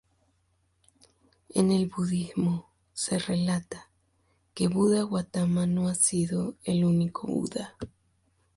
[1.53, 3.91] En el budismo se relata
[4.55, 7.75] que Buda Gautama no ha sido el único buda.